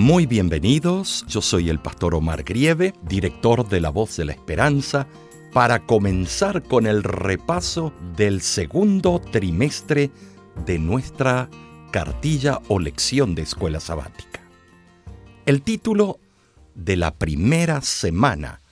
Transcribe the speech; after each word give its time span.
Muy 0.00 0.24
bienvenidos, 0.24 1.26
yo 1.28 1.42
soy 1.42 1.68
el 1.68 1.78
pastor 1.78 2.14
Omar 2.14 2.42
Grieve, 2.42 2.94
director 3.02 3.68
de 3.68 3.82
La 3.82 3.90
Voz 3.90 4.16
de 4.16 4.24
la 4.24 4.32
Esperanza, 4.32 5.06
para 5.52 5.84
comenzar 5.84 6.62
con 6.62 6.86
el 6.86 7.02
repaso 7.02 7.92
del 8.16 8.40
segundo 8.40 9.20
trimestre 9.20 10.10
de 10.64 10.78
nuestra 10.78 11.50
cartilla 11.90 12.60
o 12.68 12.78
lección 12.78 13.34
de 13.34 13.42
escuela 13.42 13.78
sabática. 13.78 14.40
El 15.44 15.60
título 15.60 16.18
de 16.74 16.96
la 16.96 17.14
primera 17.14 17.82
semana, 17.82 18.62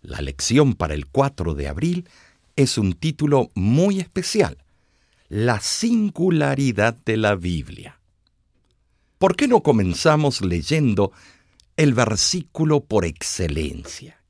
la 0.00 0.20
lección 0.20 0.74
para 0.74 0.94
el 0.94 1.06
4 1.06 1.54
de 1.54 1.66
abril, 1.66 2.08
es 2.54 2.78
un 2.78 2.92
título 2.92 3.50
muy 3.56 3.98
especial, 3.98 4.58
La 5.28 5.58
singularidad 5.58 6.94
de 7.04 7.16
la 7.16 7.34
Biblia. 7.34 7.98
¿Por 9.22 9.36
qué 9.36 9.46
no 9.46 9.62
comenzamos 9.62 10.40
leyendo 10.40 11.12
el 11.76 11.94
versículo 11.94 12.80
por 12.80 13.04
excelencia? 13.04 14.20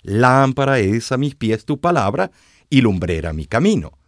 Lámpara 0.00 0.78
es 0.78 1.12
a 1.12 1.18
mis 1.18 1.34
pies 1.34 1.66
tu 1.66 1.82
palabra 1.82 2.30
y 2.70 2.80
lumbrera 2.80 3.34
mi 3.34 3.44
camino. 3.44 3.98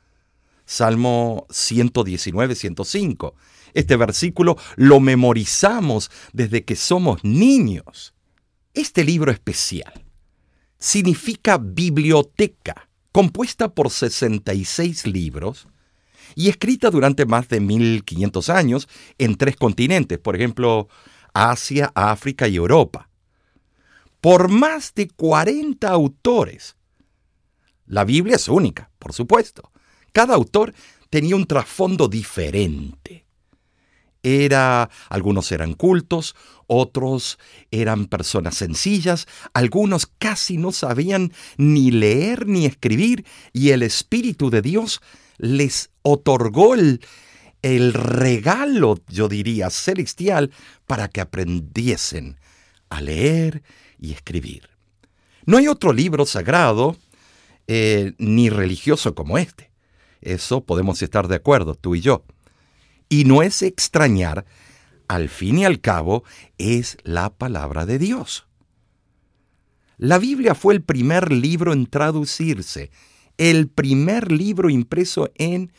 Salmo 0.64 1.46
119, 1.50 2.54
105. 2.54 3.34
Este 3.74 3.96
versículo 3.98 4.56
lo 4.76 4.98
memorizamos 4.98 6.10
desde 6.32 6.64
que 6.64 6.74
somos 6.74 7.22
niños. 7.22 8.14
Este 8.72 9.04
libro 9.04 9.30
especial 9.30 10.06
significa 10.78 11.58
biblioteca, 11.58 12.88
compuesta 13.12 13.74
por 13.74 13.90
66 13.90 15.06
libros 15.06 15.68
y 16.34 16.48
escrita 16.48 16.90
durante 16.90 17.26
más 17.26 17.48
de 17.48 17.60
1500 17.60 18.48
años 18.50 18.88
en 19.18 19.36
tres 19.36 19.56
continentes, 19.56 20.18
por 20.18 20.36
ejemplo, 20.36 20.88
Asia, 21.34 21.92
África 21.94 22.48
y 22.48 22.56
Europa, 22.56 23.08
por 24.20 24.48
más 24.48 24.94
de 24.94 25.08
40 25.08 25.88
autores. 25.88 26.76
La 27.86 28.04
Biblia 28.04 28.36
es 28.36 28.48
única, 28.48 28.90
por 28.98 29.12
supuesto. 29.12 29.70
Cada 30.12 30.34
autor 30.34 30.74
tenía 31.10 31.36
un 31.36 31.46
trasfondo 31.46 32.08
diferente. 32.08 33.21
Era, 34.22 34.88
algunos 35.08 35.50
eran 35.50 35.74
cultos, 35.74 36.36
otros 36.66 37.38
eran 37.70 38.06
personas 38.06 38.54
sencillas, 38.56 39.26
algunos 39.52 40.06
casi 40.06 40.56
no 40.58 40.72
sabían 40.72 41.32
ni 41.56 41.90
leer 41.90 42.46
ni 42.46 42.66
escribir, 42.66 43.26
y 43.52 43.70
el 43.70 43.82
Espíritu 43.82 44.48
de 44.48 44.62
Dios 44.62 45.00
les 45.38 45.90
otorgó 46.02 46.74
el, 46.74 47.00
regalo, 47.92 48.98
yo 49.08 49.28
diría, 49.28 49.70
celestial 49.70 50.50
para 50.86 51.08
que 51.08 51.20
aprendiesen 51.20 52.38
a 52.90 53.00
leer 53.00 53.62
y 53.98 54.12
escribir. 54.12 54.68
No 55.46 55.58
hay 55.58 55.68
otro 55.68 55.92
libro 55.92 56.26
sagrado 56.26 56.96
eh, 57.66 58.14
ni 58.18 58.50
religioso 58.50 59.14
como 59.14 59.38
este. 59.38 59.70
Eso 60.20 60.64
podemos 60.64 61.02
estar 61.02 61.26
de 61.28 61.36
acuerdo, 61.36 61.74
tú 61.74 61.94
y 61.94 62.00
yo. 62.00 62.24
Y 63.12 63.24
no 63.26 63.42
es 63.42 63.60
extrañar, 63.60 64.46
al 65.06 65.28
fin 65.28 65.58
y 65.58 65.66
al 65.66 65.82
cabo, 65.82 66.24
es 66.56 66.96
la 67.04 67.28
palabra 67.28 67.84
de 67.84 67.98
Dios. 67.98 68.46
La 69.98 70.16
Biblia 70.16 70.54
fue 70.54 70.72
el 70.72 70.82
primer 70.82 71.30
libro 71.30 71.74
en 71.74 71.84
traducirse 71.84 72.90
el 73.36 73.68
primer 73.68 74.32
libro 74.32 74.70
impreso 74.70 75.30
en 75.34 75.74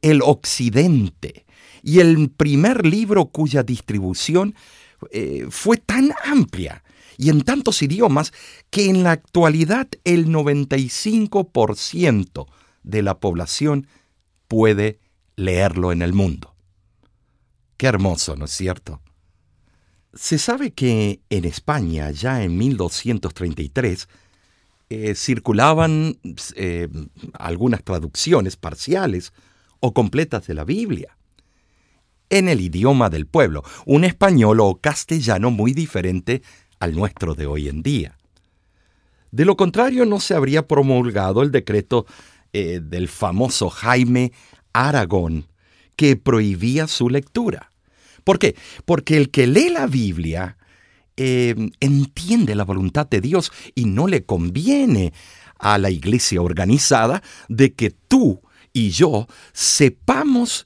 el 0.00 0.22
occidente 0.22 1.44
y 1.82 2.00
el 2.00 2.30
primer 2.30 2.86
libro 2.86 3.26
cuya 3.26 3.62
distribución 3.62 4.54
eh, 5.10 5.48
fue 5.50 5.76
tan 5.76 6.14
amplia 6.24 6.82
y 7.18 7.28
en 7.28 7.42
tantos 7.42 7.82
idiomas 7.82 8.32
que 8.70 8.88
en 8.88 9.02
la 9.02 9.10
actualidad 9.10 9.86
el 10.04 10.28
95% 10.28 12.46
de 12.84 13.02
la 13.02 13.20
población 13.20 13.86
puede 14.46 14.98
leerlo 15.38 15.92
en 15.92 16.02
el 16.02 16.12
mundo. 16.12 16.54
Qué 17.76 17.86
hermoso, 17.86 18.34
¿no 18.36 18.46
es 18.46 18.50
cierto? 18.50 19.00
Se 20.12 20.36
sabe 20.36 20.72
que 20.72 21.20
en 21.30 21.44
España, 21.44 22.10
ya 22.10 22.42
en 22.42 22.58
1233, 22.58 24.08
eh, 24.90 25.14
circulaban 25.14 26.18
eh, 26.56 26.88
algunas 27.34 27.84
traducciones 27.84 28.56
parciales 28.56 29.32
o 29.78 29.94
completas 29.94 30.46
de 30.48 30.54
la 30.54 30.64
Biblia 30.64 31.16
en 32.30 32.48
el 32.48 32.60
idioma 32.60 33.08
del 33.08 33.26
pueblo, 33.26 33.62
un 33.86 34.04
español 34.04 34.60
o 34.60 34.80
castellano 34.80 35.50
muy 35.50 35.72
diferente 35.72 36.42
al 36.80 36.94
nuestro 36.94 37.34
de 37.34 37.46
hoy 37.46 37.68
en 37.68 37.82
día. 37.82 38.18
De 39.30 39.44
lo 39.44 39.56
contrario, 39.56 40.04
no 40.04 40.20
se 40.20 40.34
habría 40.34 40.66
promulgado 40.66 41.42
el 41.42 41.52
decreto 41.52 42.06
eh, 42.52 42.80
del 42.82 43.08
famoso 43.08 43.70
Jaime 43.70 44.32
Aragón, 44.72 45.46
que 45.96 46.16
prohibía 46.16 46.86
su 46.86 47.08
lectura. 47.08 47.70
¿Por 48.24 48.38
qué? 48.38 48.56
Porque 48.84 49.16
el 49.16 49.30
que 49.30 49.46
lee 49.46 49.70
la 49.70 49.86
Biblia 49.86 50.58
Em, 51.20 51.72
entiende 51.80 52.54
la 52.54 52.64
voluntad 52.64 53.08
de 53.08 53.20
Dios 53.20 53.50
y 53.74 53.86
no 53.86 54.06
le 54.06 54.24
conviene 54.24 55.12
a 55.58 55.76
la 55.76 55.90
iglesia 55.90 56.40
organizada 56.40 57.24
de 57.48 57.74
que 57.74 57.90
tú 57.90 58.40
y 58.72 58.90
yo 58.90 59.26
sepamos 59.52 60.64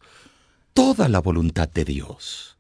toda 0.75 1.09
la 1.09 1.21
voluntad 1.21 1.71
de 1.71 1.87
Dios. 1.87 2.59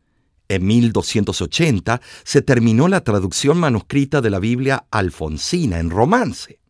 En 0.48 0.66
1280 0.66 2.00
se 2.24 2.40
terminó 2.40 2.88
la 2.88 3.04
traducción 3.04 3.58
manuscrita 3.58 4.22
de 4.22 4.30
la 4.30 4.38
Biblia 4.38 4.86
alfonsina 4.90 5.78
en 5.78 5.90
romance. 5.90 6.60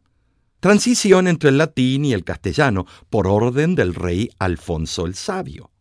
Transición 0.62 1.27
entre 1.27 1.49
el 1.49 1.59
latín 1.59 2.05
y 2.05 2.12
el 2.12 2.23
castellano 2.23 2.87
por 3.11 3.27
orden 3.27 3.75
del 3.75 3.97
rey 3.97 4.31
Alfonso 4.39 5.06
el 5.06 5.17
Sabio. 5.17 5.73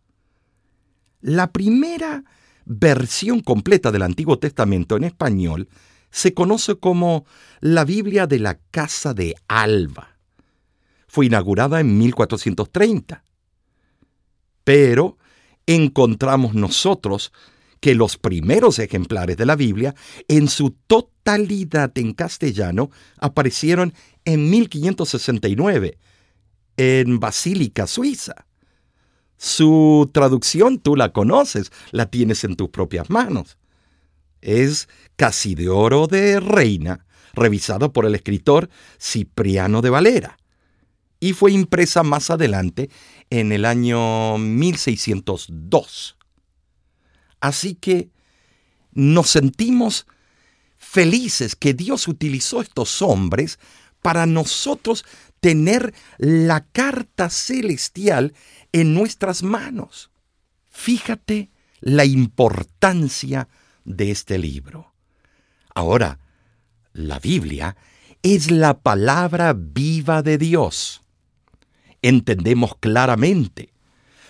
La 1.20 1.52
primera 1.52 2.24
versión 2.66 3.42
completa 3.42 3.92
del 3.92 4.02
Antiguo 4.02 4.40
Testamento 4.40 4.98
en 4.98 5.04
español 5.04 5.70
se 6.10 6.34
conoce 6.34 6.78
como 6.78 7.28
la 7.60 7.86
Biblia 7.86 8.26
de 8.26 8.40
la 8.40 8.58
Casa 8.72 9.14
de 9.14 9.36
Alba. 9.48 10.18
Fue 11.08 11.28
inaugurada 11.28 11.80
en 11.80 12.00
1430. 12.00 13.24
Pero 14.64 15.20
encontramos 15.68 16.56
nosotros 16.56 17.32
que 17.82 17.96
los 17.96 18.16
primeros 18.18 18.80
ejemplares 18.80 19.36
de 19.36 19.46
la 19.46 19.58
Biblia, 19.58 19.94
en 20.30 20.48
su 20.48 20.70
totalidad 20.88 21.92
en 21.98 22.14
castellano, 22.14 22.92
aparecieron 23.18 23.94
en 24.24 24.50
1569 24.50 25.98
en 26.78 27.20
Basílica, 27.20 27.88
Suiza. 27.88 28.46
Su 29.36 30.10
traducción 30.14 30.78
tú 30.78 30.96
la 30.96 31.12
conoces, 31.12 31.72
la 31.92 32.06
tienes 32.06 32.44
en 32.44 32.56
tus 32.56 32.70
propias 32.70 33.10
manos. 33.10 33.58
Es 34.42 34.88
casi 35.16 35.56
de 35.56 35.70
oro 35.70 36.06
de 36.06 36.40
reina, 36.40 37.06
revisado 37.34 37.92
por 37.92 38.06
el 38.06 38.14
escritor 38.14 38.70
Cipriano 39.00 39.82
de 39.82 39.90
Valera, 39.90 40.38
y 41.20 41.34
fue 41.34 41.52
impresa 41.52 42.04
más 42.04 42.30
adelante 42.30 42.90
en 43.30 43.52
el 43.52 43.66
año 43.66 44.38
1602. 44.38 46.18
Así 47.42 47.76
que 47.76 48.10
nos 48.94 49.30
sentimos 49.30 50.06
felices 50.78 51.56
que 51.56 51.74
Dios 51.74 52.08
utilizó 52.08 52.62
estos 52.62 53.02
hombres 53.02 53.60
para 54.02 54.26
nosotros 54.26 55.06
tener 55.40 55.94
la 56.18 56.66
carta 56.66 57.30
celestial 57.30 58.34
en 58.72 58.94
nuestras 58.94 59.44
manos. 59.44 60.12
Fíjate 60.70 61.52
la 61.80 62.06
importancia 62.06 63.48
de 63.84 64.12
este 64.12 64.38
libro. 64.38 64.94
Ahora, 65.74 66.20
la 66.94 67.20
Biblia 67.20 67.76
es 68.22 68.52
la 68.52 68.80
palabra 68.80 69.54
viva 69.54 70.22
de 70.22 70.38
Dios. 70.38 71.02
Entendemos 72.02 72.76
claramente. 72.80 73.74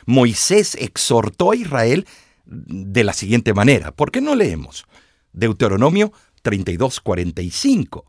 Moisés 0.06 0.76
exhortó 0.76 1.52
a 1.52 1.56
Israel 1.56 2.08
de 2.52 3.04
la 3.04 3.14
siguiente 3.14 3.54
manera. 3.54 3.92
¿Por 3.92 4.12
qué 4.12 4.22
no 4.22 4.36
leemos? 4.36 4.86
Deuteronomio 5.32 6.12
32:45. 6.44 8.06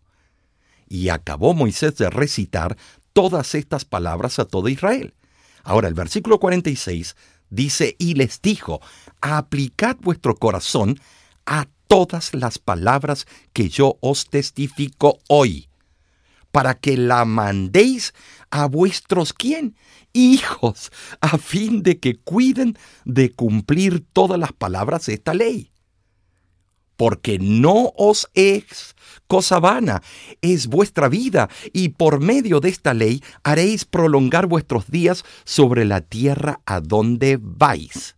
Y 0.88 1.08
acabó 1.08 1.54
Moisés 1.54 1.96
de 1.96 2.10
recitar 2.10 2.76
todas 3.12 3.54
estas 3.54 3.84
palabras 3.84 4.38
a 4.38 4.44
todo 4.44 4.68
Israel. 4.68 5.14
Ahora, 5.62 5.88
el 5.88 5.94
versículo 5.94 6.40
46 6.40 7.16
dice, 7.50 7.94
y 7.98 8.14
les 8.14 8.42
dijo, 8.42 8.80
aplicad 9.20 9.96
vuestro 10.00 10.34
corazón 10.34 10.98
a 11.46 11.68
todas 11.86 12.34
las 12.34 12.58
palabras 12.58 13.26
que 13.52 13.68
yo 13.68 13.96
os 14.00 14.28
testifico 14.28 15.20
hoy, 15.28 15.68
para 16.52 16.74
que 16.74 16.96
la 16.96 17.24
mandéis 17.24 18.14
a 18.50 18.66
vuestros 18.66 19.32
quién? 19.32 19.74
Hijos, 20.12 20.92
a 21.20 21.38
fin 21.38 21.82
de 21.82 21.98
que 21.98 22.16
cuiden 22.16 22.78
de 23.04 23.32
cumplir 23.32 24.04
todas 24.12 24.38
las 24.38 24.52
palabras 24.52 25.06
de 25.06 25.14
esta 25.14 25.34
ley. 25.34 25.72
porque 27.02 27.40
no 27.40 27.92
os 27.96 28.30
es 28.34 28.94
cosa 29.26 29.58
vana, 29.58 30.02
es 30.40 30.68
vuestra 30.68 31.08
vida, 31.08 31.48
y 31.72 31.88
por 31.88 32.20
medio 32.20 32.60
de 32.60 32.68
esta 32.68 32.94
ley 32.94 33.24
haréis 33.42 33.84
prolongar 33.84 34.46
vuestros 34.46 34.88
días 34.88 35.24
sobre 35.44 35.84
la 35.84 36.02
tierra 36.02 36.60
a 36.64 36.80
donde 36.80 37.38
vais, 37.40 38.14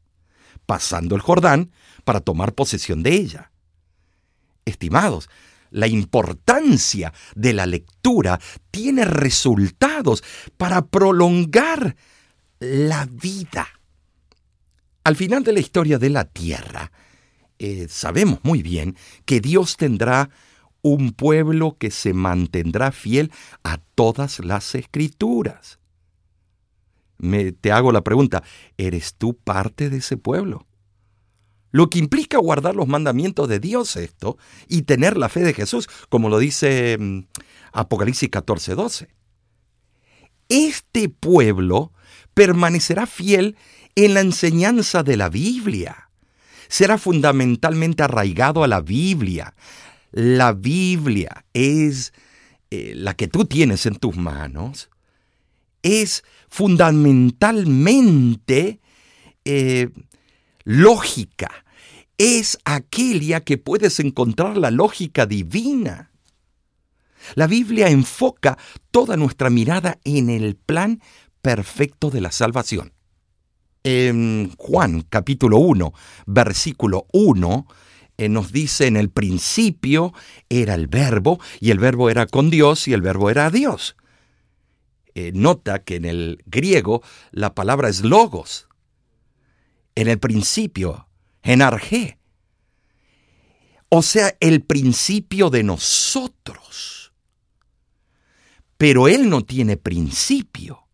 pasando 0.66 1.14
el 1.14 1.22
Jordán 1.22 1.70
para 2.04 2.20
tomar 2.20 2.52
posesión 2.52 3.02
de 3.02 3.14
ella. 3.14 3.52
Estimados, 4.66 5.30
la 5.74 5.88
importancia 5.88 7.12
de 7.34 7.52
la 7.52 7.66
lectura 7.66 8.40
tiene 8.70 9.04
resultados 9.04 10.22
para 10.56 10.86
prolongar 10.86 11.96
la 12.60 13.06
vida. 13.06 13.66
Al 15.02 15.16
final 15.16 15.42
de 15.42 15.52
la 15.52 15.58
historia 15.58 15.98
de 15.98 16.10
la 16.10 16.24
tierra, 16.26 16.92
eh, 17.58 17.88
sabemos 17.90 18.38
muy 18.44 18.62
bien 18.62 18.96
que 19.24 19.40
Dios 19.40 19.76
tendrá 19.76 20.30
un 20.80 21.10
pueblo 21.10 21.76
que 21.76 21.90
se 21.90 22.14
mantendrá 22.14 22.92
fiel 22.92 23.32
a 23.64 23.78
todas 23.78 24.38
las 24.38 24.76
escrituras. 24.76 25.80
Me, 27.18 27.50
te 27.50 27.72
hago 27.72 27.90
la 27.90 28.02
pregunta, 28.02 28.44
¿eres 28.78 29.16
tú 29.16 29.34
parte 29.34 29.90
de 29.90 29.96
ese 29.96 30.16
pueblo? 30.16 30.66
Lo 31.74 31.90
que 31.90 31.98
implica 31.98 32.38
guardar 32.38 32.74
los 32.76 32.86
mandamientos 32.86 33.48
de 33.48 33.58
Dios 33.58 33.96
esto 33.96 34.38
y 34.68 34.82
tener 34.82 35.16
la 35.16 35.28
fe 35.28 35.40
de 35.40 35.52
Jesús, 35.52 35.88
como 36.08 36.28
lo 36.28 36.38
dice 36.38 36.96
mm, 37.00 37.24
Apocalipsis 37.72 38.30
14, 38.30 38.76
12. 38.76 39.08
Este 40.48 41.08
pueblo 41.08 41.92
permanecerá 42.32 43.08
fiel 43.08 43.56
en 43.96 44.14
la 44.14 44.20
enseñanza 44.20 45.02
de 45.02 45.16
la 45.16 45.30
Biblia. 45.30 46.10
Será 46.68 46.96
fundamentalmente 46.96 48.04
arraigado 48.04 48.62
a 48.62 48.68
la 48.68 48.80
Biblia. 48.80 49.56
La 50.12 50.52
Biblia 50.52 51.44
es 51.54 52.12
eh, 52.70 52.92
la 52.94 53.14
que 53.14 53.26
tú 53.26 53.46
tienes 53.46 53.84
en 53.86 53.96
tus 53.96 54.16
manos. 54.16 54.90
Es 55.82 56.22
fundamentalmente 56.48 58.78
eh, 59.44 59.88
lógica 60.62 61.63
es 62.18 62.58
aquella 62.64 63.40
que 63.40 63.58
puedes 63.58 64.00
encontrar 64.00 64.56
la 64.56 64.70
lógica 64.70 65.26
divina. 65.26 66.10
La 67.34 67.46
Biblia 67.46 67.88
enfoca 67.88 68.58
toda 68.90 69.16
nuestra 69.16 69.50
mirada 69.50 69.98
en 70.04 70.30
el 70.30 70.56
plan 70.56 71.00
perfecto 71.42 72.10
de 72.10 72.20
la 72.20 72.30
salvación. 72.30 72.92
En 73.82 74.52
Juan 74.56 75.02
capítulo 75.02 75.58
1, 75.58 75.92
versículo 76.26 77.06
1, 77.12 77.66
eh, 78.16 78.28
nos 78.28 78.52
dice 78.52 78.86
en 78.86 78.96
el 78.96 79.10
principio 79.10 80.12
era 80.48 80.74
el 80.74 80.86
verbo 80.86 81.40
y 81.60 81.70
el 81.70 81.78
verbo 81.78 82.08
era 82.10 82.26
con 82.26 82.48
Dios 82.48 82.86
y 82.88 82.92
el 82.92 83.02
verbo 83.02 83.30
era 83.30 83.50
Dios. 83.50 83.96
Eh, 85.14 85.32
nota 85.34 85.80
que 85.80 85.96
en 85.96 86.04
el 86.04 86.42
griego 86.46 87.02
la 87.30 87.54
palabra 87.54 87.88
es 87.88 88.02
logos. 88.02 88.68
En 89.94 90.08
el 90.08 90.18
principio 90.18 91.08
en 91.44 91.62
Arge. 91.62 92.18
O 93.88 94.02
sea, 94.02 94.36
el 94.40 94.62
principio 94.62 95.50
de 95.50 95.62
nosotros. 95.62 97.12
Pero 98.76 99.06
Él 99.06 99.30
no 99.30 99.42
tiene 99.42 99.76
principio. 99.76 100.88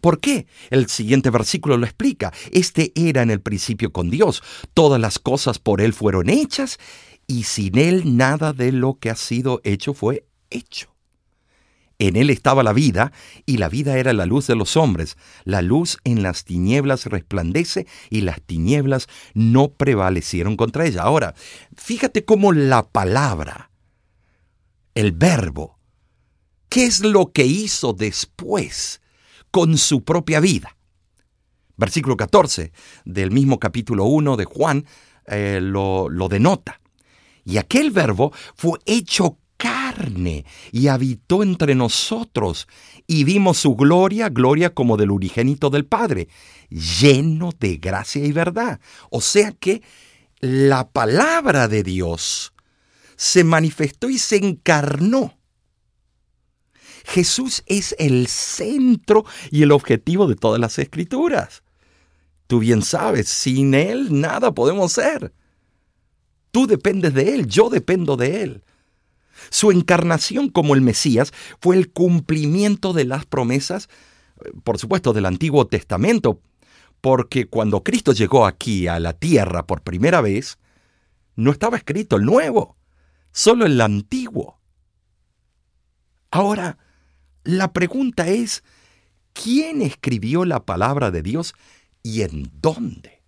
¿Por 0.00 0.20
qué? 0.20 0.46
El 0.70 0.88
siguiente 0.88 1.30
versículo 1.30 1.76
lo 1.76 1.86
explica. 1.86 2.32
Este 2.52 2.92
era 2.94 3.22
en 3.22 3.30
el 3.30 3.40
principio 3.40 3.92
con 3.92 4.10
Dios. 4.10 4.42
Todas 4.74 5.00
las 5.00 5.18
cosas 5.18 5.58
por 5.58 5.80
Él 5.80 5.92
fueron 5.92 6.28
hechas 6.28 6.78
y 7.26 7.44
sin 7.44 7.76
Él 7.78 8.16
nada 8.16 8.52
de 8.52 8.70
lo 8.70 8.94
que 8.94 9.10
ha 9.10 9.16
sido 9.16 9.60
hecho 9.64 9.92
fue 9.92 10.26
hecho. 10.50 10.93
En 12.06 12.16
él 12.16 12.28
estaba 12.28 12.62
la 12.62 12.74
vida, 12.74 13.12
y 13.46 13.56
la 13.56 13.70
vida 13.70 13.96
era 13.96 14.12
la 14.12 14.26
luz 14.26 14.46
de 14.46 14.56
los 14.56 14.76
hombres. 14.76 15.16
La 15.44 15.62
luz 15.62 15.96
en 16.04 16.22
las 16.22 16.44
tinieblas 16.44 17.06
resplandece, 17.06 17.86
y 18.10 18.20
las 18.20 18.42
tinieblas 18.42 19.08
no 19.32 19.72
prevalecieron 19.72 20.56
contra 20.56 20.84
ella. 20.84 21.02
Ahora, 21.02 21.34
fíjate 21.76 22.26
cómo 22.26 22.52
la 22.52 22.82
palabra, 22.82 23.70
el 24.94 25.12
verbo, 25.12 25.78
¿qué 26.68 26.84
es 26.84 27.00
lo 27.00 27.32
que 27.32 27.46
hizo 27.46 27.94
después 27.94 29.00
con 29.50 29.78
su 29.78 30.04
propia 30.04 30.40
vida? 30.40 30.76
Versículo 31.76 32.18
14 32.18 32.72
del 33.06 33.30
mismo 33.30 33.58
capítulo 33.58 34.04
1 34.04 34.36
de 34.36 34.44
Juan 34.44 34.84
eh, 35.26 35.58
lo, 35.62 36.10
lo 36.10 36.28
denota. 36.28 36.82
Y 37.46 37.56
aquel 37.56 37.90
verbo 37.90 38.30
fue 38.54 38.78
hecho 38.84 39.38
y 40.72 40.88
habitó 40.88 41.42
entre 41.42 41.74
nosotros, 41.74 42.68
y 43.06 43.24
vimos 43.24 43.58
su 43.58 43.74
gloria, 43.76 44.28
gloria 44.28 44.74
como 44.74 44.96
del 44.96 45.10
unigénito 45.10 45.70
del 45.70 45.84
Padre, 45.84 46.28
lleno 46.70 47.50
de 47.58 47.76
gracia 47.76 48.24
y 48.24 48.32
verdad. 48.32 48.80
O 49.10 49.20
sea 49.20 49.52
que 49.52 49.82
la 50.40 50.88
palabra 50.90 51.68
de 51.68 51.82
Dios 51.82 52.52
se 53.16 53.44
manifestó 53.44 54.10
y 54.10 54.18
se 54.18 54.36
encarnó. 54.36 55.38
Jesús 57.04 57.62
es 57.66 57.94
el 57.98 58.26
centro 58.28 59.24
y 59.50 59.62
el 59.62 59.72
objetivo 59.72 60.26
de 60.26 60.36
todas 60.36 60.60
las 60.60 60.78
escrituras. 60.78 61.62
Tú 62.46 62.60
bien 62.60 62.82
sabes, 62.82 63.28
sin 63.28 63.74
Él 63.74 64.20
nada 64.20 64.52
podemos 64.52 64.92
ser. 64.92 65.32
Tú 66.50 66.66
dependes 66.66 67.12
de 67.12 67.34
Él, 67.34 67.46
yo 67.46 67.68
dependo 67.68 68.16
de 68.16 68.42
Él. 68.42 68.64
Su 69.50 69.70
encarnación 69.70 70.48
como 70.48 70.74
el 70.74 70.80
Mesías 70.80 71.32
fue 71.60 71.76
el 71.76 71.90
cumplimiento 71.90 72.92
de 72.92 73.04
las 73.04 73.26
promesas, 73.26 73.88
por 74.62 74.78
supuesto, 74.78 75.12
del 75.12 75.26
Antiguo 75.26 75.66
Testamento, 75.66 76.40
porque 77.00 77.46
cuando 77.46 77.82
Cristo 77.82 78.12
llegó 78.12 78.46
aquí 78.46 78.88
a 78.88 78.98
la 78.98 79.12
tierra 79.12 79.66
por 79.66 79.82
primera 79.82 80.20
vez, 80.20 80.58
no 81.36 81.50
estaba 81.50 81.76
escrito 81.76 82.16
el 82.16 82.24
nuevo, 82.24 82.76
solo 83.32 83.66
el 83.66 83.80
antiguo. 83.80 84.60
Ahora, 86.30 86.78
la 87.44 87.72
pregunta 87.72 88.28
es, 88.28 88.64
¿quién 89.32 89.82
escribió 89.82 90.44
la 90.44 90.64
palabra 90.64 91.10
de 91.10 91.22
Dios 91.22 91.54
y 92.02 92.22
en 92.22 92.50
dónde? 92.60 93.22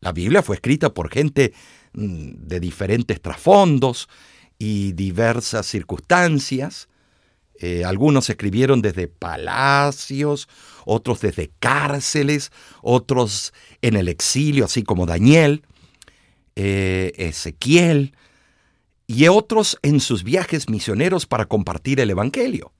La 0.00 0.12
Biblia 0.12 0.42
fue 0.42 0.56
escrita 0.56 0.92
por 0.92 1.10
gente 1.10 1.52
mm, 1.92 2.46
de 2.46 2.60
diferentes 2.60 3.22
trasfondos, 3.22 4.08
y 4.62 4.92
diversas 4.92 5.66
circunstancias. 5.66 6.88
Eh, 7.58 7.84
algunos 7.84 8.30
escribieron 8.30 8.80
desde 8.80 9.08
palacios, 9.08 10.48
otros 10.84 11.20
desde 11.20 11.50
cárceles, 11.58 12.52
otros 12.80 13.52
en 13.80 13.96
el 13.96 14.06
exilio, 14.06 14.66
así 14.66 14.84
como 14.84 15.04
Daniel, 15.04 15.64
eh, 16.54 17.12
Ezequiel, 17.16 18.14
y 19.08 19.26
otros 19.26 19.80
en 19.82 19.98
sus 19.98 20.22
viajes 20.22 20.68
misioneros 20.68 21.26
para 21.26 21.46
compartir 21.46 21.98
el 21.98 22.10
Evangelio. 22.10 22.72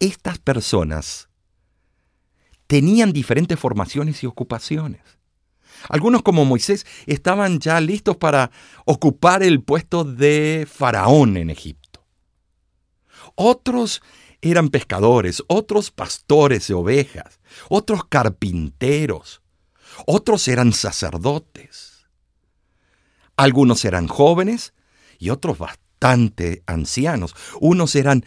Estas 0.00 0.40
personas 0.40 1.28
tenían 2.66 3.12
diferentes 3.12 3.56
formaciones 3.56 4.20
y 4.24 4.26
ocupaciones. 4.26 5.21
Algunos 5.88 6.22
como 6.22 6.44
Moisés 6.44 6.86
estaban 7.06 7.58
ya 7.60 7.80
listos 7.80 8.16
para 8.16 8.50
ocupar 8.84 9.42
el 9.42 9.62
puesto 9.62 10.04
de 10.04 10.66
faraón 10.70 11.36
en 11.36 11.50
Egipto. 11.50 12.04
Otros 13.34 14.02
eran 14.40 14.68
pescadores, 14.68 15.42
otros 15.46 15.90
pastores 15.90 16.66
de 16.66 16.74
ovejas, 16.74 17.40
otros 17.68 18.04
carpinteros, 18.04 19.40
otros 20.06 20.48
eran 20.48 20.72
sacerdotes. 20.72 22.06
Algunos 23.36 23.84
eran 23.84 24.08
jóvenes 24.08 24.74
y 25.18 25.30
otros 25.30 25.58
bastante 25.58 26.62
ancianos. 26.66 27.34
Unos 27.60 27.94
eran 27.94 28.24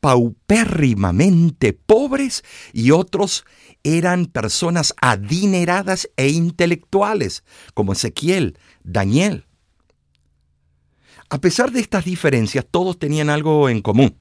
paupérrimamente 0.00 1.72
pobres 1.72 2.44
y 2.72 2.90
otros 2.90 3.44
eran 3.82 4.26
personas 4.26 4.94
adineradas 5.00 6.10
e 6.16 6.28
intelectuales, 6.28 7.44
como 7.74 7.92
Ezequiel, 7.92 8.58
Daniel. 8.82 9.46
A 11.30 11.40
pesar 11.40 11.72
de 11.72 11.80
estas 11.80 12.04
diferencias, 12.04 12.64
todos 12.70 12.98
tenían 12.98 13.30
algo 13.30 13.68
en 13.68 13.82
común. 13.82 14.16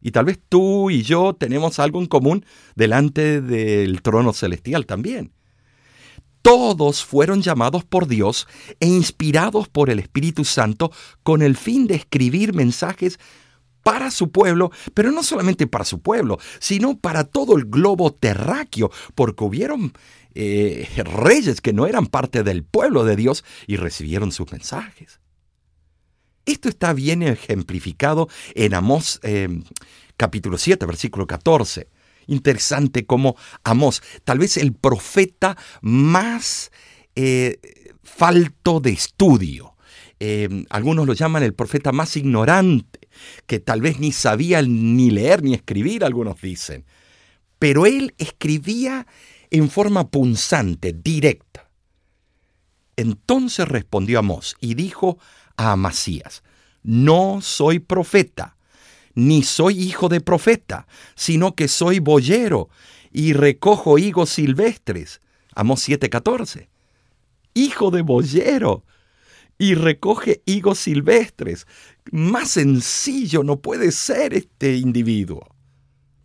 Y 0.00 0.12
tal 0.12 0.26
vez 0.26 0.38
tú 0.48 0.90
y 0.90 1.02
yo 1.02 1.34
tenemos 1.34 1.78
algo 1.78 2.00
en 2.00 2.06
común 2.06 2.44
delante 2.74 3.40
del 3.40 4.02
trono 4.02 4.32
celestial 4.32 4.86
también. 4.86 5.32
Todos 6.42 7.04
fueron 7.04 7.42
llamados 7.42 7.84
por 7.84 8.06
Dios 8.06 8.46
e 8.78 8.86
inspirados 8.86 9.68
por 9.68 9.90
el 9.90 9.98
Espíritu 9.98 10.44
Santo 10.44 10.92
con 11.24 11.42
el 11.42 11.56
fin 11.56 11.88
de 11.88 11.96
escribir 11.96 12.54
mensajes 12.54 13.18
para 13.86 14.10
su 14.10 14.32
pueblo, 14.32 14.72
pero 14.94 15.12
no 15.12 15.22
solamente 15.22 15.68
para 15.68 15.84
su 15.84 16.00
pueblo, 16.00 16.40
sino 16.58 16.98
para 16.98 17.22
todo 17.22 17.56
el 17.56 17.66
globo 17.66 18.12
terráqueo, 18.12 18.90
porque 19.14 19.44
hubieron 19.44 19.92
eh, 20.34 20.88
reyes 21.04 21.60
que 21.60 21.72
no 21.72 21.86
eran 21.86 22.08
parte 22.08 22.42
del 22.42 22.64
pueblo 22.64 23.04
de 23.04 23.14
Dios 23.14 23.44
y 23.68 23.76
recibieron 23.76 24.32
sus 24.32 24.50
mensajes. 24.50 25.20
Esto 26.46 26.68
está 26.68 26.94
bien 26.94 27.22
ejemplificado 27.22 28.28
en 28.56 28.74
Amós 28.74 29.20
eh, 29.22 29.62
capítulo 30.16 30.58
7, 30.58 30.84
versículo 30.84 31.28
14. 31.28 31.88
Interesante 32.26 33.06
como 33.06 33.36
Amós, 33.62 34.02
tal 34.24 34.40
vez 34.40 34.56
el 34.56 34.72
profeta 34.72 35.56
más 35.80 36.72
eh, 37.14 37.60
falto 38.02 38.80
de 38.80 38.90
estudio. 38.90 39.76
algunos 40.70 41.06
lo 41.06 41.12
llaman 41.12 41.44
el 41.44 41.54
profeta 41.54 41.92
más 41.92 42.16
ignorante, 42.16 43.05
que 43.46 43.60
tal 43.60 43.80
vez 43.80 43.98
ni 43.98 44.12
sabía 44.12 44.62
ni 44.62 45.10
leer 45.10 45.42
ni 45.42 45.54
escribir, 45.54 46.04
algunos 46.04 46.40
dicen. 46.40 46.84
Pero 47.58 47.86
él 47.86 48.14
escribía 48.18 49.06
en 49.50 49.70
forma 49.70 50.10
punzante, 50.10 50.92
directa. 50.92 51.70
Entonces 52.96 53.68
respondió 53.68 54.18
Amós 54.18 54.56
y 54.60 54.74
dijo 54.74 55.18
a 55.56 55.72
Amasías, 55.72 56.42
no 56.82 57.40
soy 57.42 57.78
profeta, 57.78 58.56
ni 59.14 59.42
soy 59.42 59.80
hijo 59.82 60.08
de 60.08 60.20
profeta, 60.20 60.86
sino 61.14 61.54
que 61.54 61.68
soy 61.68 61.98
boyero 61.98 62.68
y 63.12 63.32
recojo 63.32 63.98
higos 63.98 64.30
silvestres. 64.30 65.20
Amós 65.54 65.80
7:14. 65.88 66.68
Hijo 67.54 67.90
de 67.90 68.02
boyero 68.02 68.84
y 69.58 69.74
recoge 69.74 70.42
higos 70.44 70.78
silvestres. 70.78 71.66
Más 72.12 72.50
sencillo 72.50 73.42
no 73.42 73.60
puede 73.60 73.92
ser 73.92 74.34
este 74.34 74.76
individuo. 74.76 75.46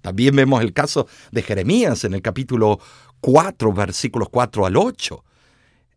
También 0.01 0.35
vemos 0.35 0.61
el 0.61 0.73
caso 0.73 1.07
de 1.31 1.41
Jeremías 1.43 2.03
en 2.03 2.13
el 2.13 2.21
capítulo 2.21 2.79
4, 3.21 3.71
versículos 3.73 4.29
4 4.29 4.65
al 4.65 4.77
8. 4.77 5.23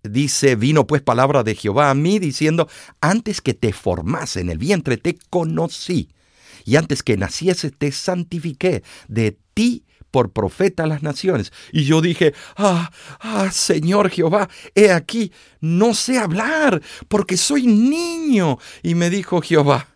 Dice, 0.04 0.56
vino 0.56 0.86
pues 0.86 1.00
palabra 1.00 1.42
de 1.42 1.54
Jehová 1.54 1.90
a 1.90 1.94
mí 1.94 2.18
diciendo, 2.18 2.68
antes 3.00 3.40
que 3.40 3.54
te 3.54 3.72
formase 3.72 4.40
en 4.40 4.50
el 4.50 4.58
vientre 4.58 4.98
te 4.98 5.16
conocí, 5.30 6.10
y 6.66 6.76
antes 6.76 7.02
que 7.02 7.16
naciese 7.16 7.70
te 7.70 7.90
santifiqué, 7.92 8.82
de 9.08 9.38
ti 9.54 9.84
por 10.14 10.30
profeta 10.30 10.84
a 10.84 10.86
las 10.86 11.02
naciones. 11.02 11.52
Y 11.72 11.86
yo 11.86 12.00
dije, 12.00 12.34
ah, 12.56 12.92
ah, 13.18 13.50
Señor 13.50 14.10
Jehová, 14.10 14.48
he 14.76 14.92
aquí, 14.92 15.32
no 15.60 15.92
sé 15.92 16.18
hablar, 16.18 16.80
porque 17.08 17.36
soy 17.36 17.66
niño. 17.66 18.58
Y 18.84 18.94
me 18.94 19.10
dijo 19.10 19.40
Jehová, 19.40 19.88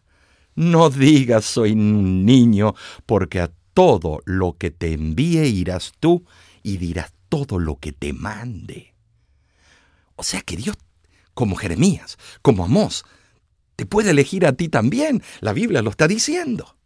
no 0.57 0.91
digas 0.91 1.45
soy 1.45 1.71
un 1.71 2.27
niño, 2.27 2.75
porque 3.07 3.39
a 3.39 3.53
todo 3.75 4.19
lo 4.25 4.57
que 4.59 4.73
te 4.73 4.93
envíe 4.93 5.47
irás 5.47 5.93
tú 6.01 6.25
y 6.65 6.79
dirás 6.79 7.13
todo 7.29 7.61
lo 7.61 7.77
que 7.77 7.93
te 7.93 8.13
mande. 8.13 8.97
O 10.17 10.25
sea 10.25 10.41
que 10.41 10.57
Dios, 10.57 10.77
como 11.33 11.55
Jeremías, 11.55 12.19
como 12.43 12.65
Amós, 12.65 13.05
te 13.77 13.87
puede 13.87 14.11
elegir 14.11 14.47
a 14.47 14.55
ti 14.55 14.69
también. 14.69 15.23
La 15.39 15.53
Biblia 15.53 15.81
lo 15.81 15.91
está 15.91 16.09
diciendo. 16.09 16.78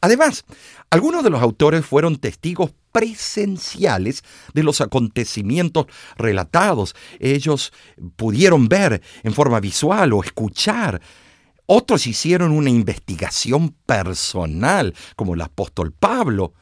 Además, 0.00 0.44
algunos 0.90 1.24
de 1.24 1.30
los 1.30 1.42
autores 1.42 1.84
fueron 1.84 2.16
testigos 2.16 2.72
presenciales 2.92 4.24
de 4.54 4.62
los 4.62 4.80
acontecimientos 4.80 5.86
relatados. 6.16 6.94
Ellos 7.18 7.72
pudieron 8.16 8.68
ver 8.68 9.02
en 9.22 9.34
forma 9.34 9.60
visual 9.60 10.12
o 10.12 10.22
escuchar. 10.22 11.00
Otros 11.66 12.06
hicieron 12.06 12.52
una 12.52 12.70
investigación 12.70 13.74
personal, 13.86 14.94
como 15.16 15.34
el 15.34 15.42
apóstol 15.42 15.92
Pablo 15.92 16.54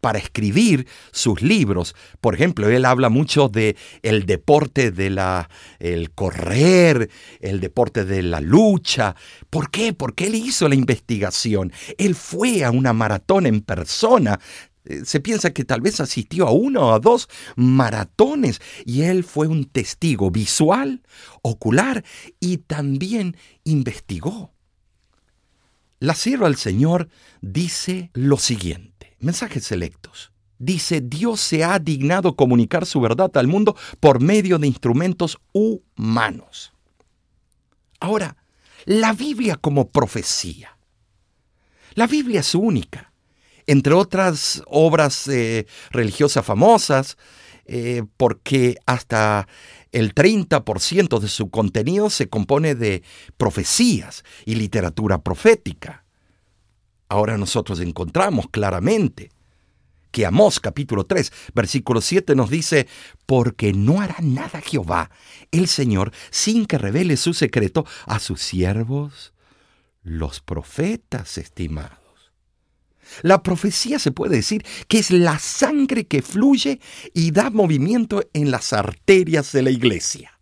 para 0.00 0.18
escribir 0.18 0.86
sus 1.12 1.42
libros. 1.42 1.94
Por 2.20 2.34
ejemplo, 2.34 2.68
él 2.68 2.84
habla 2.84 3.08
mucho 3.08 3.48
de 3.48 3.76
el 4.02 4.26
deporte 4.26 4.90
de 4.90 5.10
la 5.10 5.50
el 5.78 6.10
correr, 6.12 7.10
el 7.40 7.60
deporte 7.60 8.04
de 8.04 8.22
la 8.22 8.40
lucha. 8.40 9.16
¿Por 9.50 9.70
qué? 9.70 9.92
Porque 9.92 10.26
él 10.26 10.34
hizo 10.34 10.68
la 10.68 10.74
investigación. 10.74 11.72
Él 11.98 12.14
fue 12.14 12.64
a 12.64 12.70
una 12.70 12.92
maratón 12.92 13.46
en 13.46 13.60
persona. 13.60 14.38
Eh, 14.84 15.02
se 15.04 15.20
piensa 15.20 15.52
que 15.52 15.64
tal 15.64 15.80
vez 15.80 16.00
asistió 16.00 16.46
a 16.46 16.52
uno 16.52 16.88
o 16.88 16.92
a 16.92 16.98
dos 16.98 17.28
maratones 17.56 18.60
y 18.84 19.02
él 19.02 19.24
fue 19.24 19.46
un 19.46 19.66
testigo 19.66 20.30
visual, 20.30 21.02
ocular 21.42 22.04
y 22.40 22.58
también 22.58 23.36
investigó. 23.64 24.52
La 26.00 26.14
sierva 26.14 26.46
del 26.46 26.56
Señor 26.56 27.08
dice 27.40 28.10
lo 28.14 28.38
siguiente. 28.38 28.97
Mensajes 29.20 29.64
selectos. 29.64 30.32
Dice, 30.58 31.00
Dios 31.00 31.40
se 31.40 31.62
ha 31.62 31.78
dignado 31.78 32.34
comunicar 32.34 32.84
su 32.84 33.00
verdad 33.00 33.30
al 33.36 33.46
mundo 33.46 33.76
por 34.00 34.20
medio 34.20 34.58
de 34.58 34.66
instrumentos 34.66 35.38
humanos. 35.52 36.72
Ahora, 38.00 38.36
la 38.84 39.12
Biblia 39.12 39.56
como 39.56 39.90
profecía. 39.90 40.76
La 41.94 42.06
Biblia 42.06 42.40
es 42.40 42.54
única. 42.54 43.12
Entre 43.66 43.92
otras 43.92 44.62
obras 44.66 45.28
eh, 45.28 45.66
religiosas 45.90 46.44
famosas, 46.44 47.16
eh, 47.66 48.02
porque 48.16 48.78
hasta 48.86 49.46
el 49.92 50.14
30% 50.14 51.18
de 51.18 51.28
su 51.28 51.50
contenido 51.50 52.08
se 52.08 52.28
compone 52.28 52.74
de 52.74 53.02
profecías 53.36 54.24
y 54.46 54.54
literatura 54.54 55.22
profética. 55.22 56.04
Ahora 57.08 57.38
nosotros 57.38 57.80
encontramos 57.80 58.48
claramente 58.50 59.30
que 60.10 60.26
Amós 60.26 60.60
capítulo 60.60 61.04
3, 61.04 61.32
versículo 61.54 62.00
7 62.00 62.34
nos 62.34 62.50
dice, 62.50 62.86
porque 63.26 63.72
no 63.72 64.00
hará 64.00 64.16
nada 64.20 64.60
Jehová, 64.60 65.10
el 65.50 65.68
Señor, 65.68 66.12
sin 66.30 66.66
que 66.66 66.78
revele 66.78 67.16
su 67.16 67.34
secreto 67.34 67.86
a 68.06 68.18
sus 68.18 68.40
siervos, 68.40 69.32
los 70.02 70.40
profetas 70.40 71.38
estimados. 71.38 71.98
La 73.22 73.42
profecía 73.42 73.98
se 73.98 74.12
puede 74.12 74.36
decir 74.36 74.64
que 74.86 74.98
es 74.98 75.10
la 75.10 75.38
sangre 75.38 76.06
que 76.06 76.22
fluye 76.22 76.80
y 77.14 77.30
da 77.30 77.50
movimiento 77.50 78.22
en 78.32 78.50
las 78.50 78.72
arterias 78.72 79.52
de 79.52 79.62
la 79.62 79.70
iglesia. 79.70 80.38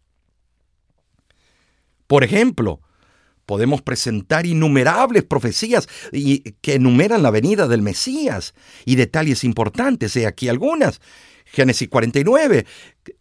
Por 2.06 2.24
ejemplo, 2.24 2.80
Podemos 3.46 3.80
presentar 3.80 4.44
innumerables 4.44 5.22
profecías 5.22 5.88
que 6.12 6.74
enumeran 6.74 7.22
la 7.22 7.30
venida 7.30 7.68
del 7.68 7.80
Mesías 7.80 8.54
y 8.84 8.96
detalles 8.96 9.44
importantes. 9.44 10.16
He 10.16 10.26
aquí 10.26 10.48
algunas. 10.48 11.00
Génesis 11.46 11.88
49, 11.88 12.66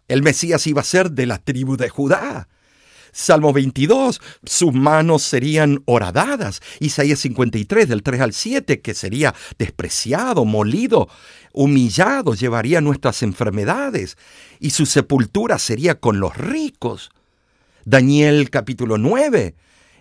el 0.08 0.24
Mesías 0.24 0.66
iba 0.66 0.82
a 0.82 0.84
ser 0.84 1.12
de 1.12 1.28
la 1.28 1.38
tribu 1.38 1.78
de 1.78 1.90
Judá. 1.90 2.50
Salmo 3.12 3.54
22, 3.54 4.20
sus 4.44 4.74
manos 4.74 5.24
serían 5.24 5.84
horadadas. 5.86 6.62
Isaías 6.82 7.20
53, 7.20 7.88
del 7.88 8.04
3 8.04 8.20
al 8.20 8.34
7, 8.34 8.82
que 8.82 8.94
sería 8.94 9.34
despreciado, 9.58 10.44
molido, 10.44 11.08
humillado, 11.54 12.34
llevaría 12.34 12.82
nuestras 12.82 13.24
enfermedades 13.24 14.18
y 14.60 14.72
su 14.72 14.86
sepultura 14.86 15.60
sería 15.60 16.00
con 16.00 16.20
los 16.20 16.36
ricos. 16.36 17.10
Daniel 17.86 18.50
capítulo 18.50 18.98
9, 18.98 19.56